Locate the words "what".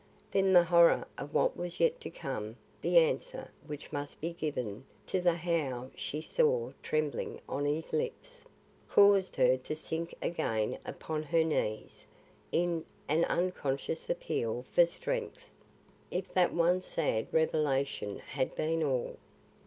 1.31-1.55